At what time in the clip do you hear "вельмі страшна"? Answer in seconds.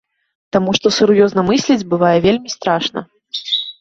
2.27-2.99